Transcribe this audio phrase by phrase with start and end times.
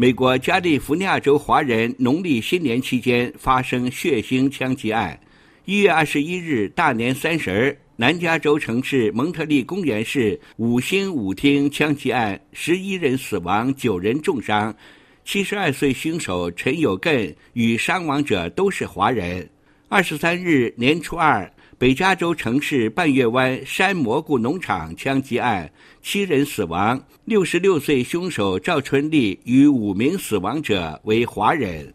[0.00, 5.18] 美国加利福尼亚州华人农历新年期间发生血腥枪击案。
[5.64, 14.72] 一月二十一日大年三十儿，南加州城市蒙特利公园市五星舞厅枪击案，十一人死亡，九人重伤。
[15.24, 19.50] 七十二岁凶手陈有根与伤亡者都是华人。
[19.88, 25.70] 二十三日年初二，北加州城市半月湾山蘑菇农场枪击案，
[26.02, 27.00] 七人死亡。
[27.24, 31.94] 六十六岁凶手赵春利与五名死亡者为华人。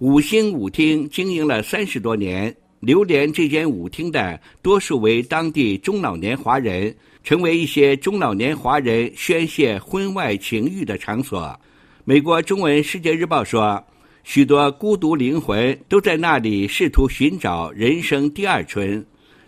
[0.00, 11.58] 五星舞厅经营了三十多年，流连这间舞厅的多数为当地中老年华人，成为一些中老年华人宣泄婚外情欲的场所。
[12.04, 13.82] 美国中文世界日报说，
[14.22, 19.02] 许多孤独灵魂都在那里试图寻找人生第二春。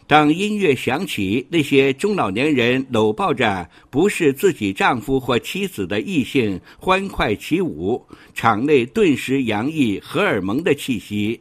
[0.09, 11.41] 当音乐响起，那些中老年人搂抱着不是自己丈夫或妻子的异性欢快起舞，场内顿时洋溢荷尔蒙的气息，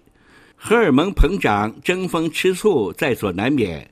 [0.55, 3.87] 荷尔蒙膨胀，争风吃醋在所难免。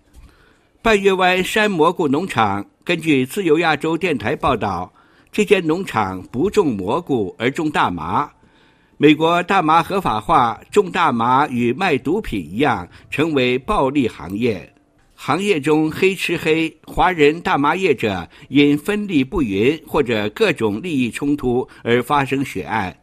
[0.82, 4.92] 半月湾山蘑菇农场，根据自由亚洲电台报道，
[5.32, 8.32] 这间农场不种蘑菇而种大麻。
[9.04, 14.74] 美国大麻合法化，种大麻与卖毒品一样，成为暴利行业。
[15.14, 22.96] 行业中黑吃黑，华人大麻业者因分利不匀或者各种利益冲突而发生血案。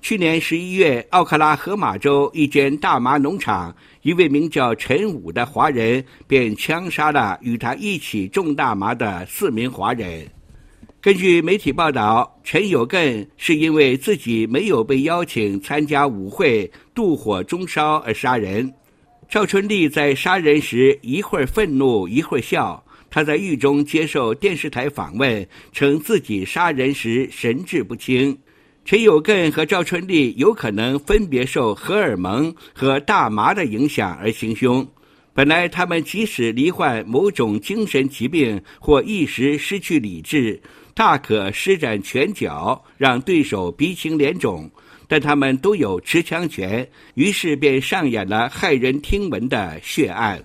[0.00, 10.26] 去年十一月，奥克拉荷马州一间大麻农场，一位名叫陈武的华人便枪杀了与他一起种大麻的四名华人。
[11.04, 18.72] 根据媒体报道，陈有更是因为自己没有被邀请参加舞会，妒火中烧而杀人。
[19.28, 22.82] 赵春丽在杀人时一会儿愤怒，一会儿笑。
[23.10, 28.38] 他在狱中接受电视台访问，称自己杀人时神志不清。
[28.86, 34.86] 陈有根和赵春丽有可能分别受荷尔蒙和大麻的影响而行凶。
[35.34, 40.62] 本来他们即使罹患某种精神疾病或一时失去理智，
[40.94, 44.70] 大可施展拳脚让对手鼻青脸肿，
[45.08, 50.40] 但他们都有持枪权，于是便上演了骇人听闻的血案。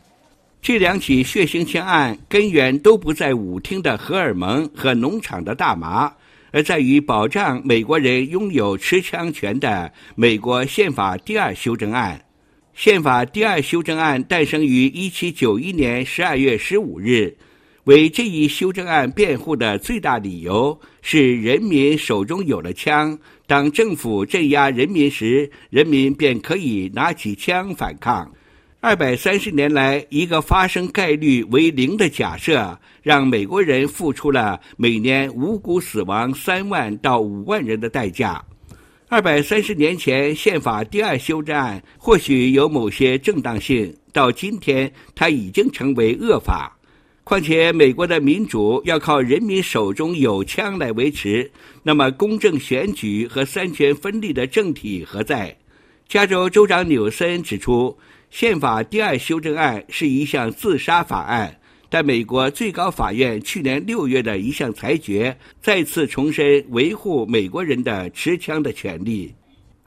[0.60, 6.12] 这两起血腥枪案根源都不在舞厅的荷尔蒙和农场的大麻，
[6.52, 12.20] 而在于保障美国人拥有持枪权的美国宪法第二修正案。
[12.80, 17.36] 宪法第二修正案诞生于一七九一年十二月十五日。
[17.84, 28.32] 为这一修正案辩护的最大理由是，人民手中有了枪，当政府镇压人民时，人民便可以拿起枪反抗。
[28.80, 38.42] 二百三十年来，一个发生概率为零的假设，让美国人付出了每年无辜死亡三万到五万人的代价。
[39.12, 46.78] 二百三十年前，宪法第二修正案或许有某些正当性，到今天，它已经成为恶法。
[47.24, 51.50] 况且，美国的民主要靠人民手中有枪来维持，
[51.82, 55.58] 那么公正选举和三权分立的政体何在？
[56.08, 57.98] 加州州长纽森指出，
[58.30, 61.59] 宪法第二修正案是一项自杀法案，
[61.90, 69.34] 但美国最高法院去年六月的一项裁决再次重申维护美国人的持枪的权利。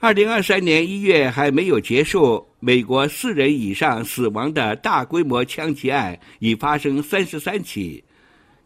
[0.00, 8.02] 二零二三年一月还没有结束，美国四人以上死亡的大规模枪击案已发生三十三起。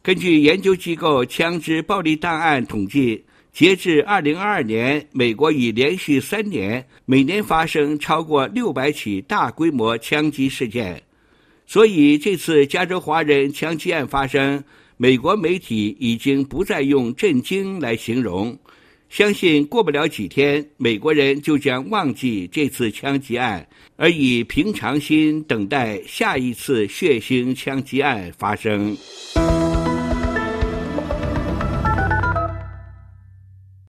[0.02, 11.02] 根据研究机构枪支暴力档案统计，截至二零二二年，美国已连续三年每年发生超过六百起大规模枪击事件。
[11.66, 14.62] 所以这次加州华人枪击案发生，
[14.96, 18.56] 美国媒体已经不再用震惊来形容。
[19.08, 23.66] 相信过不了几天，美国人就将忘记这次枪击案，
[23.96, 28.96] 而以平常心等待下一次血腥枪击案发生。